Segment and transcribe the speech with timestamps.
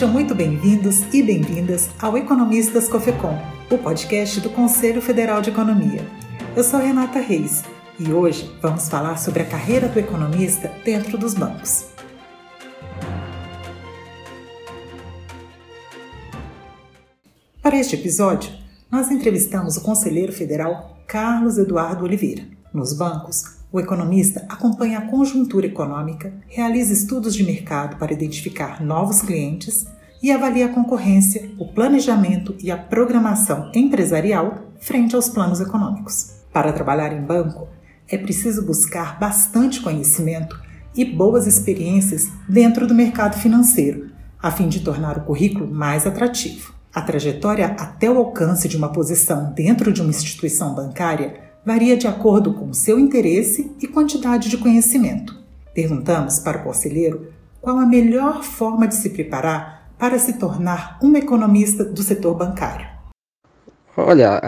[0.00, 3.38] Sejam muito bem-vindos e bem-vindas ao Economistas Cofecom,
[3.70, 6.00] o podcast do Conselho Federal de Economia.
[6.56, 7.62] Eu sou Renata Reis
[7.98, 11.84] e hoje vamos falar sobre a carreira do economista dentro dos bancos.
[17.60, 18.50] Para este episódio,
[18.90, 22.59] nós entrevistamos o conselheiro federal Carlos Eduardo Oliveira.
[22.72, 29.22] Nos bancos, o economista acompanha a conjuntura econômica, realiza estudos de mercado para identificar novos
[29.22, 29.86] clientes
[30.22, 36.36] e avalia a concorrência, o planejamento e a programação empresarial frente aos planos econômicos.
[36.52, 37.68] Para trabalhar em banco,
[38.08, 40.60] é preciso buscar bastante conhecimento
[40.94, 46.72] e boas experiências dentro do mercado financeiro, a fim de tornar o currículo mais atrativo.
[46.94, 52.06] A trajetória até o alcance de uma posição dentro de uma instituição bancária varia de
[52.06, 55.38] acordo com seu interesse e quantidade de conhecimento.
[55.74, 61.14] Perguntamos para o conselheiro qual a melhor forma de se preparar para se tornar um
[61.16, 62.88] economista do setor bancário.
[63.96, 64.40] Olha,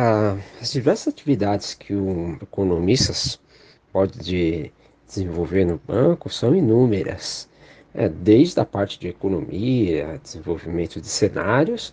[0.60, 3.12] as diversas atividades que o economista
[3.92, 4.72] pode
[5.06, 7.48] desenvolver no banco são inúmeras,
[7.94, 11.92] é, desde a parte de economia, desenvolvimento de cenários,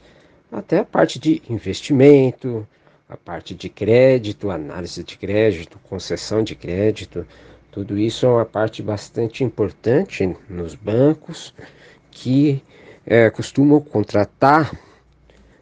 [0.50, 2.66] até a parte de investimento,
[3.10, 7.26] a parte de crédito, análise de crédito, concessão de crédito,
[7.72, 11.54] tudo isso é uma parte bastante importante nos bancos
[12.12, 12.64] que
[13.04, 14.72] é, costumam contratar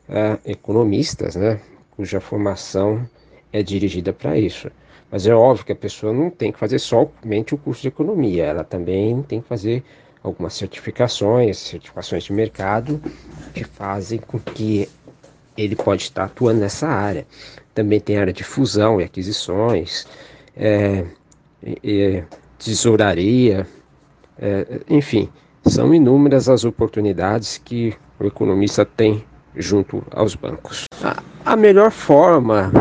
[0.10, 3.10] é, economistas, né, cuja formação
[3.54, 4.70] é dirigida para isso.
[5.10, 8.44] Mas é óbvio que a pessoa não tem que fazer somente o curso de economia,
[8.44, 9.86] ela também tem que fazer
[10.22, 13.02] algumas certificações, certificações de mercado,
[13.54, 14.90] que fazem com que
[15.58, 17.26] ele pode estar atuando nessa área.
[17.74, 20.08] Também tem área de fusão e aquisições,
[20.56, 21.04] é,
[21.84, 22.24] é,
[22.58, 23.68] tesouraria,
[24.40, 25.30] é, enfim,
[25.66, 29.24] são inúmeras as oportunidades que o economista tem
[29.56, 30.86] junto aos bancos.
[31.04, 32.72] A, a melhor forma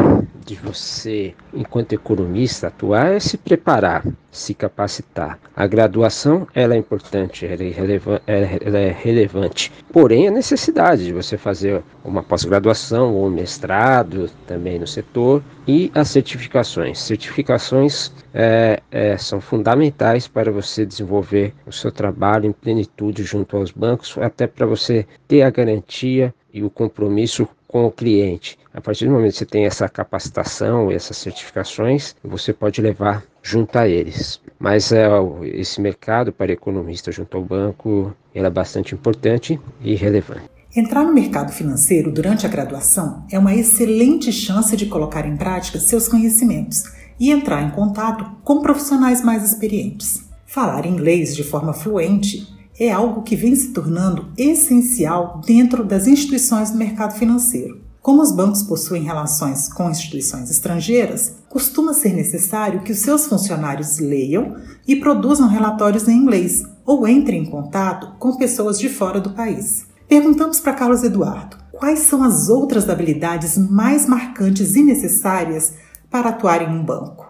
[0.46, 5.38] de você, enquanto economista, atuar é se preparar, se capacitar.
[5.54, 9.72] A graduação ela é importante, ela é, ela é relevante.
[9.92, 15.90] Porém, a necessidade de você fazer uma pós-graduação ou um mestrado também no setor e
[15.92, 17.00] as certificações.
[17.00, 23.72] Certificações é, é, são fundamentais para você desenvolver o seu trabalho em plenitude junto aos
[23.72, 28.58] bancos, até para você ter a garantia e o compromisso com o cliente.
[28.72, 33.76] A partir do momento que você tem essa capacitação, essas certificações, você pode levar junto
[33.76, 34.40] a eles.
[34.58, 35.06] Mas é,
[35.42, 40.48] esse mercado para economista junto ao banco é bastante importante e relevante.
[40.74, 45.78] Entrar no mercado financeiro durante a graduação é uma excelente chance de colocar em prática
[45.78, 46.84] seus conhecimentos
[47.20, 50.24] e entrar em contato com profissionais mais experientes.
[50.46, 56.70] Falar inglês de forma fluente é algo que vem se tornando essencial dentro das instituições
[56.70, 57.80] do mercado financeiro.
[58.02, 63.98] Como os bancos possuem relações com instituições estrangeiras, costuma ser necessário que os seus funcionários
[63.98, 64.56] leiam
[64.86, 69.86] e produzam relatórios em inglês ou entrem em contato com pessoas de fora do país.
[70.08, 75.74] Perguntamos para Carlos Eduardo quais são as outras habilidades mais marcantes e necessárias
[76.08, 77.26] para atuar em um banco.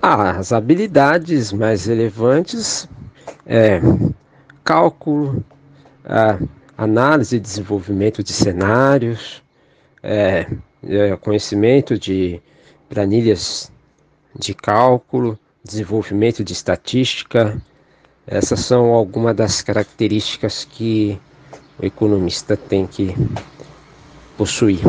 [0.00, 2.88] Ah, as habilidades mais relevantes
[3.44, 3.80] é
[4.64, 5.44] cálculo,
[6.76, 9.42] análise e desenvolvimento de cenários,
[10.02, 10.46] é,
[10.84, 12.40] é, conhecimento de
[12.88, 13.70] planilhas
[14.36, 17.60] de cálculo, desenvolvimento de estatística.
[18.26, 21.18] Essas são algumas das características que
[21.78, 23.14] o economista tem que
[24.36, 24.80] possuir.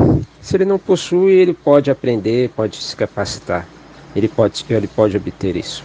[0.42, 3.68] Se ele não possui, ele pode aprender, pode se capacitar.
[4.16, 5.84] Ele pode, ele pode obter isso.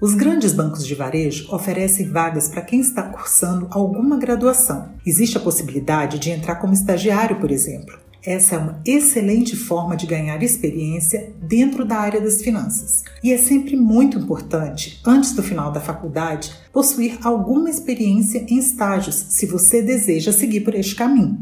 [0.00, 4.92] Os grandes bancos de varejo oferecem vagas para quem está cursando alguma graduação.
[5.04, 7.98] Existe a possibilidade de entrar como estagiário, por exemplo.
[8.24, 13.02] Essa é uma excelente forma de ganhar experiência dentro da área das finanças.
[13.22, 19.16] E é sempre muito importante, antes do final da faculdade, possuir alguma experiência em estágios,
[19.28, 21.36] se você deseja seguir por este caminho.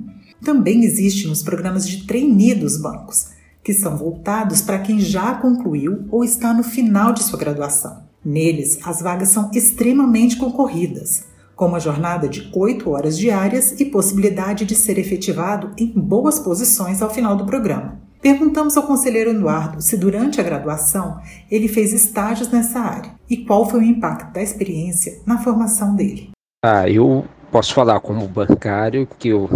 [0.45, 3.29] Também existem os programas de trainee dos bancos,
[3.63, 8.08] que são voltados para quem já concluiu ou está no final de sua graduação.
[8.29, 11.25] Neles, as vagas são extremamente concorridas,
[11.57, 17.01] com uma jornada de 8 horas diárias e possibilidade de ser efetivado em boas posições
[17.01, 17.99] ao final do programa.
[18.21, 21.19] Perguntamos ao conselheiro Eduardo se durante a graduação
[21.51, 26.29] ele fez estágios nessa área e qual foi o impacto da experiência na formação dele.
[26.63, 29.49] Ah, eu posso falar como bancário que eu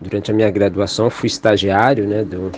[0.00, 2.50] durante a minha graduação fui estagiário, né, do,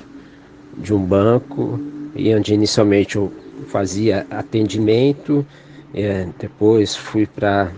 [0.78, 1.78] de um banco
[2.14, 3.30] e onde inicialmente eu
[3.68, 5.46] fazia atendimento,
[5.92, 7.72] é, depois fui para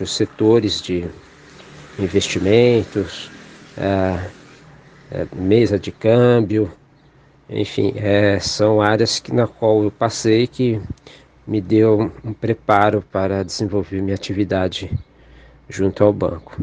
[0.00, 1.06] os setores de
[1.98, 3.30] investimentos,
[3.76, 4.30] é,
[5.10, 6.70] é, mesa de câmbio,
[7.48, 10.80] enfim, é, são áreas que, na qual eu passei que
[11.46, 14.96] me deu um preparo para desenvolver minha atividade
[15.68, 16.56] junto ao banco.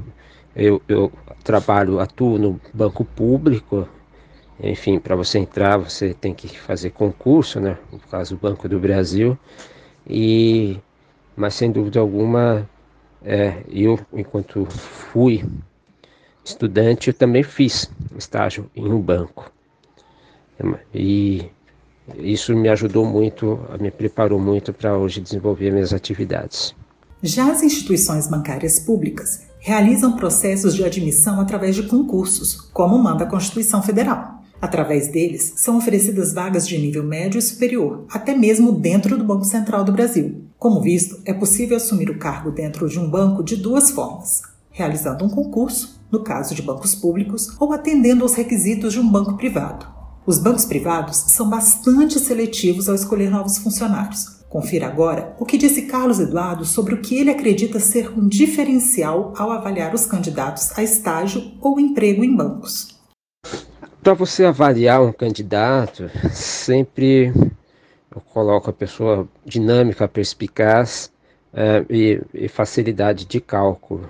[0.55, 1.11] Eu, eu
[1.43, 3.87] trabalho, atuo no banco público,
[4.61, 7.77] enfim, para você entrar você tem que fazer concurso, né?
[7.91, 9.37] No caso do Banco do Brasil,
[10.07, 10.77] e
[11.35, 12.67] mas sem dúvida alguma,
[13.23, 15.45] é, eu enquanto fui
[16.43, 19.51] estudante, eu também fiz estágio em um banco.
[20.93, 21.45] E
[22.15, 26.73] isso me ajudou muito, me preparou muito para hoje desenvolver minhas atividades.
[27.21, 33.27] Já as instituições bancárias públicas realizam processos de admissão através de concursos, como manda a
[33.27, 34.36] Constituição Federal.
[34.61, 39.45] Através deles, são oferecidas vagas de nível médio e superior, até mesmo dentro do Banco
[39.45, 40.43] Central do Brasil.
[40.57, 45.23] Como visto, é possível assumir o cargo dentro de um banco de duas formas: realizando
[45.23, 49.85] um concurso, no caso de bancos públicos, ou atendendo aos requisitos de um banco privado.
[50.25, 54.37] Os bancos privados são bastante seletivos ao escolher novos funcionários.
[54.49, 59.33] Confira agora o que disse Carlos Eduardo sobre o que ele acredita ser um diferencial
[59.37, 62.96] ao avaliar os candidatos a estágio ou emprego em bancos.
[64.07, 67.25] Para você avaliar um candidato, sempre
[68.09, 71.11] eu coloco a pessoa dinâmica, perspicaz
[71.51, 74.07] uh, e, e, facilidade de cálculo.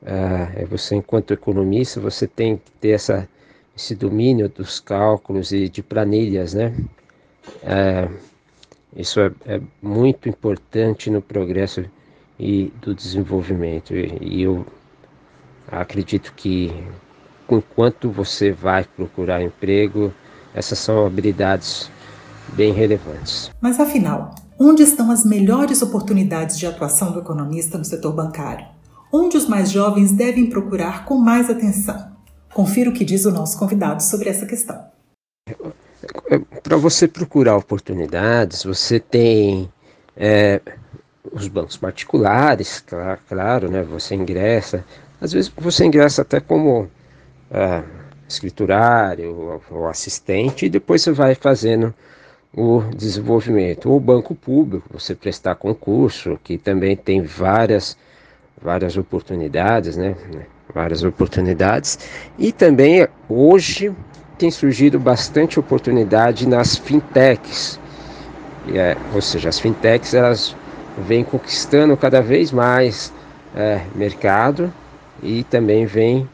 [0.00, 3.28] Uh, você, enquanto economista, você tem que ter essa,
[3.76, 6.74] esse domínio dos cálculos e de planilhas, né?
[7.62, 8.16] Uh,
[8.96, 11.84] isso é, é, muito importante no progresso
[12.40, 13.94] e do desenvolvimento.
[13.94, 14.64] E, e eu
[15.70, 16.72] acredito que
[17.50, 20.12] enquanto você vai procurar emprego,
[20.54, 21.90] essas são habilidades
[22.54, 23.50] bem relevantes.
[23.60, 28.66] Mas afinal, onde estão as melhores oportunidades de atuação do economista no setor bancário?
[29.12, 32.12] Onde os mais jovens devem procurar com mais atenção?
[32.52, 34.84] Confira o que diz o nosso convidado sobre essa questão.
[36.62, 39.68] Para você procurar oportunidades, você tem
[40.16, 40.60] é,
[41.32, 43.82] os bancos particulares, claro, claro, né?
[43.82, 44.84] Você ingressa,
[45.20, 46.88] às vezes você ingressa até como
[47.50, 47.82] é,
[48.28, 51.94] escriturário ou, ou assistente, e depois você vai fazendo
[52.56, 53.90] o desenvolvimento.
[53.90, 57.96] O banco público, você prestar concurso, que também tem várias,
[58.60, 60.14] várias oportunidades, né?
[60.72, 61.98] Várias oportunidades.
[62.38, 63.94] E também hoje
[64.38, 67.78] tem surgido bastante oportunidade nas fintechs.
[68.72, 70.56] É, ou seja, as fintechs elas
[71.06, 73.12] vêm conquistando cada vez mais
[73.54, 74.72] é, mercado
[75.22, 76.28] e também vêm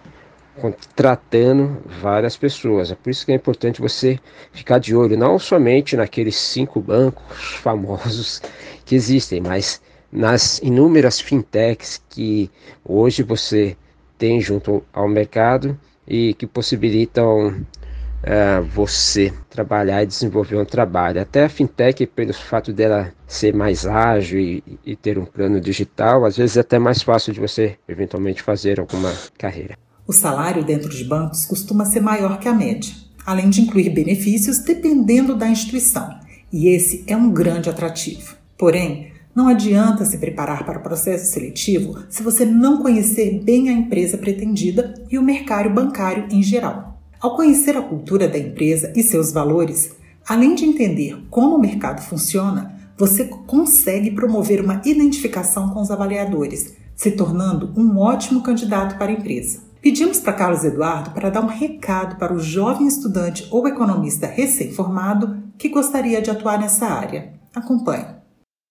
[0.58, 2.90] contratando várias pessoas.
[2.90, 4.18] É por isso que é importante você
[4.52, 8.42] ficar de olho não somente naqueles cinco bancos famosos
[8.84, 9.80] que existem, mas
[10.12, 12.50] nas inúmeras fintechs que
[12.84, 13.76] hoje você
[14.18, 21.20] tem junto ao mercado e que possibilitam uh, você trabalhar e desenvolver um trabalho.
[21.20, 26.24] Até a fintech, pelo fato dela ser mais ágil e, e ter um plano digital,
[26.24, 29.78] às vezes é até mais fácil de você eventualmente fazer alguma carreira.
[30.10, 32.92] O salário dentro de bancos costuma ser maior que a média,
[33.24, 36.18] além de incluir benefícios dependendo da instituição,
[36.52, 38.34] e esse é um grande atrativo.
[38.58, 43.72] Porém, não adianta se preparar para o processo seletivo se você não conhecer bem a
[43.72, 47.00] empresa pretendida e o mercado bancário em geral.
[47.20, 49.92] Ao conhecer a cultura da empresa e seus valores,
[50.26, 56.74] além de entender como o mercado funciona, você consegue promover uma identificação com os avaliadores,
[56.96, 59.69] se tornando um ótimo candidato para a empresa.
[59.80, 65.42] Pedimos para Carlos Eduardo para dar um recado para o jovem estudante ou economista recém-formado
[65.56, 67.32] que gostaria de atuar nessa área.
[67.54, 68.04] Acompanhe.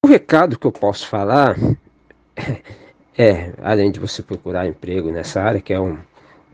[0.06, 1.58] O recado que eu posso falar
[3.18, 5.98] é, além de você procurar emprego nessa área, que é um,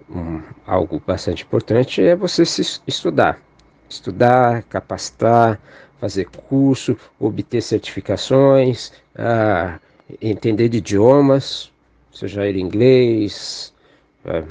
[0.09, 3.39] um algo bastante importante, é você se estudar.
[3.87, 5.59] Estudar, capacitar,
[5.99, 9.79] fazer curso, obter certificações, ah,
[10.21, 11.71] entender de idiomas,
[12.11, 13.71] seja ele inglês,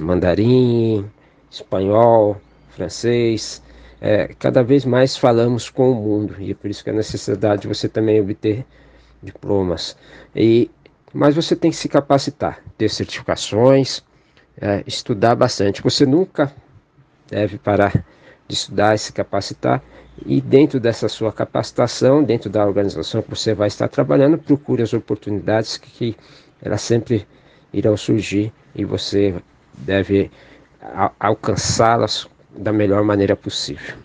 [0.00, 1.10] mandarim,
[1.50, 2.40] espanhol,
[2.70, 3.62] francês.
[4.00, 7.62] É, cada vez mais falamos com o mundo e é por isso que a necessidade
[7.62, 8.64] de você também obter
[9.22, 9.96] diplomas.
[10.34, 10.70] E,
[11.12, 14.02] mas você tem que se capacitar, ter certificações,
[14.60, 15.82] é, estudar bastante.
[15.82, 16.52] Você nunca
[17.30, 18.04] deve parar
[18.46, 19.82] de estudar e se capacitar.
[20.24, 24.92] E dentro dessa sua capacitação, dentro da organização que você vai estar trabalhando, procure as
[24.92, 26.16] oportunidades que, que
[26.62, 27.26] elas sempre
[27.72, 29.34] irão surgir e você
[29.78, 30.30] deve
[31.18, 33.96] alcançá-las da melhor maneira possível.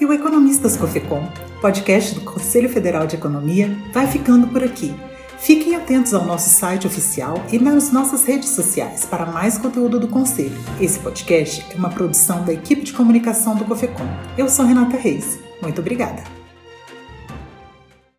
[0.00, 1.28] E o Economistas Cofecom,
[1.60, 4.94] podcast do Conselho Federal de Economia, vai ficando por aqui.
[5.38, 10.08] Fiquem atentos ao nosso site oficial e nas nossas redes sociais para mais conteúdo do
[10.08, 10.56] Conselho.
[10.80, 14.06] Esse podcast é uma produção da equipe de comunicação do COFECOM.
[14.36, 15.38] Eu sou Renata Reis.
[15.62, 16.39] Muito obrigada.